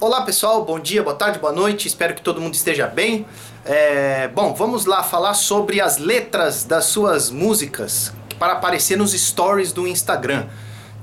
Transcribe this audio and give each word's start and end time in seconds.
Olá 0.00 0.22
pessoal, 0.22 0.64
bom 0.64 0.80
dia, 0.80 1.02
boa 1.02 1.14
tarde, 1.14 1.38
boa 1.38 1.52
noite, 1.52 1.86
espero 1.86 2.14
que 2.14 2.22
todo 2.22 2.40
mundo 2.40 2.54
esteja 2.54 2.86
bem. 2.86 3.26
É, 3.66 4.28
bom, 4.28 4.54
vamos 4.54 4.86
lá 4.86 5.02
falar 5.02 5.34
sobre 5.34 5.78
as 5.78 5.98
letras 5.98 6.64
das 6.64 6.86
suas 6.86 7.28
músicas 7.28 8.10
para 8.38 8.54
aparecer 8.54 8.96
nos 8.96 9.12
stories 9.12 9.74
do 9.74 9.86
Instagram, 9.86 10.46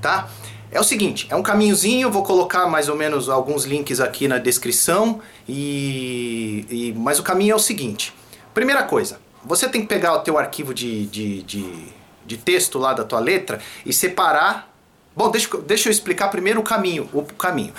tá? 0.02 0.28
É 0.72 0.80
o 0.80 0.82
seguinte, 0.82 1.28
é 1.30 1.36
um 1.36 1.44
caminhozinho, 1.44 2.10
vou 2.10 2.24
colocar 2.24 2.66
mais 2.66 2.88
ou 2.88 2.96
menos 2.96 3.28
alguns 3.28 3.64
links 3.64 4.00
aqui 4.00 4.26
na 4.26 4.38
descrição, 4.38 5.20
e, 5.48 6.66
e 6.68 6.92
mas 6.96 7.20
o 7.20 7.22
caminho 7.22 7.52
é 7.52 7.54
o 7.54 7.60
seguinte. 7.60 8.12
Primeira 8.52 8.82
coisa, 8.82 9.20
você 9.44 9.68
tem 9.68 9.82
que 9.82 9.86
pegar 9.86 10.14
o 10.14 10.18
teu 10.22 10.36
arquivo 10.36 10.74
de, 10.74 11.06
de, 11.06 11.44
de, 11.44 11.84
de 12.26 12.36
texto 12.36 12.80
lá 12.80 12.94
da 12.94 13.04
tua 13.04 13.20
letra 13.20 13.60
e 13.86 13.92
separar... 13.92 14.74
Bom, 15.14 15.30
deixa, 15.30 15.56
deixa 15.58 15.88
eu 15.88 15.92
explicar 15.92 16.28
primeiro 16.28 16.58
o 16.58 16.64
caminho, 16.64 17.08
o 17.12 17.22
caminho. 17.22 17.72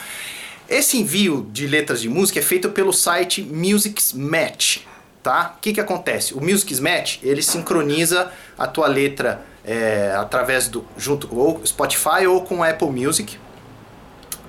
Esse 0.70 0.99
envio 0.99 1.47
de 1.51 1.65
letras 1.65 1.99
de 1.99 2.07
música 2.07 2.38
é 2.38 2.44
feito 2.44 2.70
pelo 2.70 2.94
site 2.94 3.41
Music's 3.41 4.13
Match, 4.13 4.81
tá? 5.23 5.55
O 5.57 5.61
que 5.61 5.73
que 5.73 5.81
acontece? 5.81 6.35
O 6.35 6.39
Music's 6.39 6.80
Match, 6.80 7.17
ele 7.23 7.41
sincroniza 7.41 8.31
a 8.55 8.67
tua 8.67 8.85
letra 8.85 9.44
é, 9.66 10.13
através 10.16 10.67
do 10.67 10.85
junto 10.95 11.27
ou 11.35 11.66
Spotify 11.66 12.27
ou 12.27 12.44
com 12.44 12.63
Apple 12.63 12.91
Music, 12.91 13.39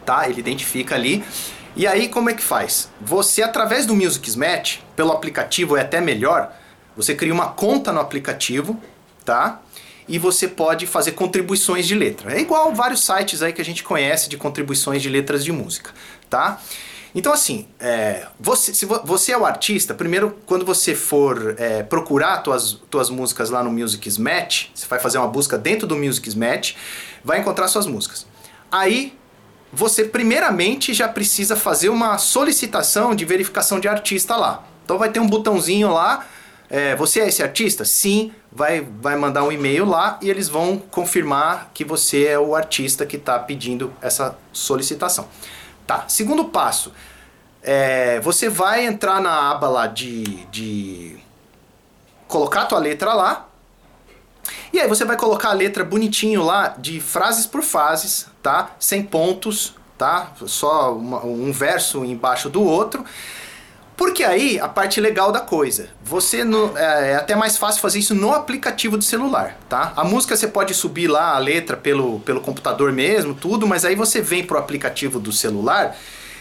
tá? 0.04 0.28
Ele 0.28 0.40
identifica 0.40 0.95
ali. 0.95 1.24
E 1.74 1.86
aí 1.86 2.06
como 2.06 2.28
é 2.28 2.34
que 2.34 2.42
faz? 2.42 2.90
Você 3.00 3.42
através 3.42 3.87
do 3.87 3.96
Music's 3.96 4.37
Match, 4.37 4.80
pelo 4.95 5.12
aplicativo 5.12 5.74
é 5.74 5.80
até 5.80 6.02
melhor, 6.02 6.54
você 6.95 7.14
cria 7.14 7.32
uma 7.32 7.48
conta 7.52 7.92
no 7.92 8.00
aplicativo, 8.00 8.78
tá? 9.24 9.62
E 10.10 10.19
você 10.19 10.48
pode 10.48 10.88
fazer 10.88 11.12
contribuições 11.12 11.87
de 11.87 11.95
letra. 11.95 12.34
É 12.34 12.41
igual 12.41 12.74
vários 12.74 13.06
sites 13.06 13.42
aí 13.42 13.52
que 13.52 13.62
a 13.62 13.64
gente 13.64 13.84
conhece 13.84 14.28
de 14.28 14.37
contribuições 14.37 15.01
de 15.01 15.09
letras 15.09 15.45
de 15.45 15.52
música, 15.52 15.92
tá? 16.28 16.60
Então, 17.14 17.32
assim, 17.32 17.68
é, 17.78 18.27
você, 18.38 18.74
se 18.74 18.87
você 18.87 19.30
é 19.30 19.38
o 19.38 19.46
artista, 19.46 19.95
primeiro, 19.95 20.37
quando 20.46 20.66
você 20.66 20.96
for 20.96 21.54
é, 21.59 21.84
procurar 21.84 22.38
tuas, 22.38 22.80
tuas 22.90 23.09
músicas 23.09 23.51
lá 23.51 23.62
no 23.62 23.71
Music's 23.71 24.18
Match, 24.18 24.66
você 24.74 24.84
vai 24.87 24.99
fazer 24.99 25.18
uma 25.18 25.29
busca 25.29 25.57
dentro 25.57 25.87
do 25.87 25.96
Music's 25.96 26.34
Match, 26.34 26.74
vai 27.24 27.38
encontrar 27.38 27.68
suas 27.68 27.87
músicas. 27.87 28.27
Aí, 28.71 29.16
você 29.73 30.02
primeiramente 30.02 30.93
já 30.93 31.06
precisa 31.06 31.54
fazer 31.54 31.88
uma 31.88 32.18
solicitação 32.18 33.15
de 33.15 33.24
verificação 33.24 33.79
de 33.79 33.87
artista 33.87 34.34
lá. 34.34 34.65
Então, 34.84 34.99
vai 34.99 35.09
ter 35.09 35.21
um 35.21 35.29
botãozinho 35.29 35.93
lá, 35.93 36.27
é, 36.71 36.95
você 36.95 37.21
é 37.21 37.29
esse 37.29 37.43
artista? 37.43 37.85
Sim, 37.85 38.32
vai, 38.52 38.80
vai 38.80 39.16
mandar 39.16 39.43
um 39.43 39.51
e-mail 39.51 39.85
lá 39.85 40.18
e 40.23 40.30
eles 40.30 40.49
vão 40.49 40.79
confirmar 40.79 41.73
que 41.74 41.85
você 41.85 42.27
é 42.27 42.38
o 42.38 42.54
artista 42.54 43.04
que 43.04 43.16
está 43.16 43.37
pedindo 43.40 43.93
essa 44.01 44.38
solicitação. 44.52 45.29
Tá, 45.85 46.04
segundo 46.07 46.45
passo, 46.45 46.93
é, 47.60 48.21
você 48.21 48.49
vai 48.49 48.87
entrar 48.87 49.21
na 49.21 49.51
aba 49.51 49.68
lá 49.68 49.87
de, 49.88 50.23
de 50.46 51.18
colocar 52.29 52.62
a 52.62 52.66
tua 52.66 52.79
letra 52.79 53.12
lá, 53.12 53.49
e 54.73 54.79
aí 54.79 54.88
você 54.88 55.05
vai 55.05 55.16
colocar 55.16 55.51
a 55.51 55.52
letra 55.52 55.84
bonitinho 55.84 56.45
lá, 56.45 56.68
de 56.79 57.01
frases 57.01 57.46
por 57.46 57.62
fases, 57.62 58.29
tá? 58.40 58.71
Sem 58.79 59.02
pontos, 59.02 59.74
tá? 59.99 60.32
Só 60.46 60.95
uma, 60.95 61.24
um 61.24 61.51
verso 61.51 62.05
embaixo 62.05 62.49
do 62.49 62.62
outro. 62.62 63.05
Porque 64.00 64.25
aí 64.25 64.59
a 64.59 64.66
parte 64.66 64.98
legal 64.98 65.31
da 65.31 65.41
coisa, 65.41 65.91
você 66.03 66.43
no, 66.43 66.75
é, 66.75 67.10
é, 67.10 67.16
até 67.16 67.37
mais 67.37 67.59
fácil 67.59 67.82
fazer 67.82 67.98
isso 67.98 68.15
no 68.15 68.32
aplicativo 68.32 68.97
do 68.97 69.04
celular, 69.04 69.59
tá? 69.69 69.93
A 69.94 70.03
música 70.03 70.34
você 70.34 70.48
pode 70.48 70.72
subir 70.72 71.06
lá 71.06 71.34
a 71.34 71.38
letra 71.38 71.76
pelo, 71.76 72.19
pelo 72.21 72.41
computador 72.41 72.93
mesmo, 72.93 73.34
tudo, 73.34 73.66
mas 73.66 73.84
aí 73.84 73.94
você 73.94 74.22
vem 74.22 74.43
pro 74.43 74.56
aplicativo 74.56 75.21
do 75.21 75.31
celular 75.31 75.98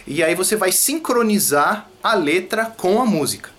e 0.07 0.23
aí 0.23 0.35
você 0.35 0.55
vai 0.55 0.71
sincronizar 0.71 1.89
a 2.02 2.13
letra 2.13 2.65
com 2.77 3.02
a 3.02 3.05
música. 3.05 3.49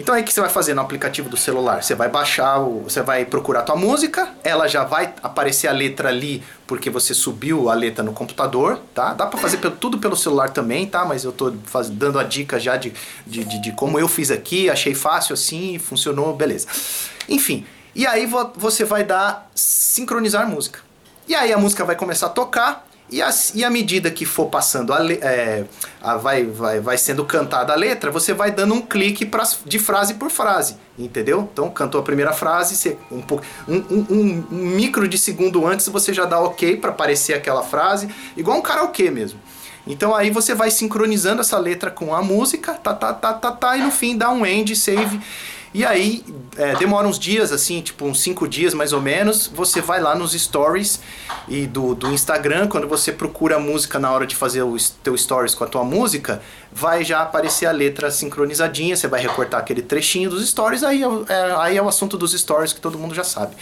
Então 0.00 0.14
aí 0.14 0.22
o 0.22 0.24
que 0.24 0.32
você 0.32 0.40
vai 0.40 0.48
fazer 0.48 0.72
no 0.72 0.80
aplicativo 0.80 1.28
do 1.28 1.36
celular? 1.36 1.82
Você 1.82 1.94
vai 1.94 2.08
baixar, 2.08 2.58
o, 2.58 2.84
você 2.84 3.02
vai 3.02 3.26
procurar 3.26 3.60
a 3.60 3.62
tua 3.62 3.76
música, 3.76 4.30
ela 4.42 4.66
já 4.66 4.82
vai 4.82 5.12
aparecer 5.22 5.68
a 5.68 5.72
letra 5.72 6.08
ali 6.08 6.42
porque 6.66 6.88
você 6.88 7.12
subiu 7.12 7.68
a 7.68 7.74
letra 7.74 8.02
no 8.02 8.14
computador, 8.14 8.80
tá? 8.94 9.12
Dá 9.12 9.26
para 9.26 9.38
fazer 9.38 9.58
tudo 9.58 9.98
pelo 9.98 10.16
celular 10.16 10.48
também, 10.48 10.86
tá? 10.86 11.04
Mas 11.04 11.22
eu 11.22 11.32
tô 11.32 11.52
faz, 11.66 11.90
dando 11.90 12.18
a 12.18 12.22
dica 12.22 12.58
já 12.58 12.78
de, 12.78 12.94
de, 13.26 13.44
de, 13.44 13.60
de 13.60 13.72
como 13.72 13.98
eu 13.98 14.08
fiz 14.08 14.30
aqui, 14.30 14.70
achei 14.70 14.94
fácil 14.94 15.34
assim, 15.34 15.78
funcionou, 15.78 16.34
beleza. 16.34 16.66
Enfim, 17.28 17.66
e 17.94 18.06
aí 18.06 18.26
você 18.56 18.86
vai 18.86 19.04
dar 19.04 19.50
sincronizar 19.54 20.48
música. 20.48 20.80
E 21.28 21.34
aí 21.34 21.52
a 21.52 21.58
música 21.58 21.84
vai 21.84 21.94
começar 21.94 22.26
a 22.26 22.30
tocar 22.30 22.86
e, 23.10 23.20
a, 23.20 23.30
e 23.54 23.64
à 23.64 23.70
medida 23.70 24.10
que 24.10 24.24
for 24.24 24.46
passando, 24.46 24.92
a, 24.92 25.04
é, 25.12 25.64
a, 26.00 26.16
vai, 26.16 26.44
vai, 26.44 26.80
vai 26.80 26.96
sendo 26.96 27.24
cantada 27.24 27.72
a 27.72 27.76
letra, 27.76 28.10
você 28.10 28.32
vai 28.32 28.50
dando 28.50 28.74
um 28.74 28.80
clique 28.80 29.26
pra, 29.26 29.44
de 29.64 29.78
frase 29.78 30.14
por 30.14 30.30
frase, 30.30 30.76
entendeu? 30.98 31.48
Então, 31.52 31.70
cantou 31.70 32.00
a 32.00 32.04
primeira 32.04 32.32
frase, 32.32 32.76
você, 32.76 32.96
um, 33.10 33.22
um, 33.68 34.04
um, 34.10 34.46
micro 34.50 35.08
de 35.08 35.18
segundo 35.18 35.66
antes 35.66 35.88
você 35.88 36.14
já 36.14 36.24
dá 36.24 36.40
ok 36.40 36.76
para 36.76 36.90
aparecer 36.90 37.34
aquela 37.34 37.62
frase, 37.62 38.08
igual 38.36 38.58
um 38.58 38.62
karaokê 38.62 39.10
mesmo. 39.10 39.40
Então 39.86 40.14
aí 40.14 40.30
você 40.30 40.54
vai 40.54 40.70
sincronizando 40.70 41.40
essa 41.40 41.58
letra 41.58 41.90
com 41.90 42.14
a 42.14 42.22
música, 42.22 42.74
tá, 42.74 42.94
tá, 42.94 43.12
tá, 43.12 43.32
tá, 43.32 43.50
tá, 43.50 43.76
e 43.76 43.82
no 43.82 43.90
fim 43.90 44.16
dá 44.16 44.30
um 44.30 44.44
end, 44.44 44.76
save 44.76 45.20
e 45.72 45.84
aí, 45.84 46.24
é, 46.56 46.74
demora 46.74 47.06
uns 47.06 47.16
dias, 47.16 47.52
assim, 47.52 47.80
tipo 47.80 48.04
uns 48.04 48.20
5 48.20 48.48
dias 48.48 48.74
mais 48.74 48.92
ou 48.92 49.00
menos, 49.00 49.46
você 49.46 49.80
vai 49.80 50.00
lá 50.00 50.16
nos 50.16 50.32
stories 50.32 51.00
e 51.46 51.64
do, 51.64 51.94
do 51.94 52.12
Instagram, 52.12 52.66
quando 52.66 52.88
você 52.88 53.12
procura 53.12 53.54
a 53.54 53.58
música 53.60 53.96
na 53.98 54.10
hora 54.10 54.26
de 54.26 54.34
fazer 54.34 54.62
o 54.62 54.76
teu 55.02 55.16
stories 55.16 55.54
com 55.54 55.62
a 55.62 55.68
tua 55.68 55.84
música, 55.84 56.42
vai 56.72 57.04
já 57.04 57.22
aparecer 57.22 57.66
a 57.66 57.70
letra 57.70 58.10
sincronizadinha, 58.10 58.96
você 58.96 59.06
vai 59.06 59.20
recortar 59.20 59.60
aquele 59.60 59.80
trechinho 59.80 60.28
dos 60.28 60.48
stories, 60.48 60.82
aí 60.82 61.04
é, 61.04 61.06
é, 61.06 61.54
aí 61.58 61.76
é 61.76 61.82
o 61.82 61.88
assunto 61.88 62.18
dos 62.18 62.32
stories 62.32 62.72
que 62.72 62.80
todo 62.80 62.98
mundo 62.98 63.14
já 63.14 63.24
sabe. 63.24 63.54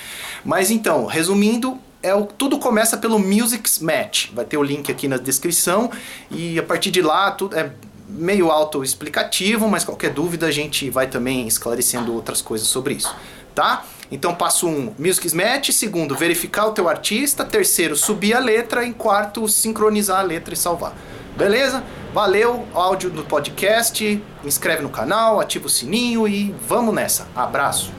Mas 0.42 0.70
então, 0.70 1.04
resumindo, 1.04 1.78
é 2.02 2.14
o, 2.14 2.24
tudo 2.24 2.58
começa 2.58 2.96
pelo 2.96 3.18
Music's 3.18 3.80
Match. 3.80 4.30
Vai 4.32 4.46
ter 4.46 4.56
o 4.56 4.62
link 4.62 4.90
aqui 4.90 5.08
na 5.08 5.18
descrição 5.18 5.90
e 6.30 6.58
a 6.58 6.62
partir 6.62 6.90
de 6.90 7.02
lá 7.02 7.30
tudo 7.32 7.54
é 7.54 7.70
meio 8.08 8.50
autoexplicativo, 8.50 9.68
mas 9.68 9.84
qualquer 9.84 10.10
dúvida 10.10 10.46
a 10.46 10.50
gente 10.50 10.88
vai 10.90 11.06
também 11.06 11.46
esclarecendo 11.46 12.14
outras 12.14 12.40
coisas 12.40 12.66
sobre 12.66 12.94
isso, 12.94 13.14
tá? 13.54 13.84
Então 14.10 14.34
passo 14.34 14.66
1, 14.66 14.70
um, 14.70 14.94
Music 14.98 15.34
Match, 15.34 15.70
segundo, 15.70 16.16
verificar 16.16 16.66
o 16.66 16.72
teu 16.72 16.88
artista, 16.88 17.44
terceiro, 17.44 17.94
subir 17.94 18.34
a 18.34 18.38
letra, 18.38 18.84
em 18.84 18.92
quarto, 18.92 19.46
sincronizar 19.46 20.20
a 20.20 20.22
letra 20.22 20.54
e 20.54 20.56
salvar. 20.56 20.94
Beleza? 21.36 21.84
Valeu, 22.12 22.66
áudio 22.72 23.10
do 23.10 23.22
podcast, 23.22 24.20
inscreve 24.42 24.82
no 24.82 24.88
canal, 24.88 25.38
ativa 25.38 25.66
o 25.66 25.70
sininho 25.70 26.26
e 26.26 26.54
vamos 26.66 26.94
nessa. 26.94 27.28
Abraço. 27.36 27.92